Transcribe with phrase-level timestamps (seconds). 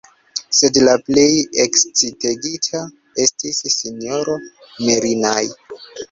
[0.59, 1.25] Sed la plej
[1.63, 2.81] ekscitegita
[3.25, 4.39] estis S-ro
[4.87, 5.45] Merinai.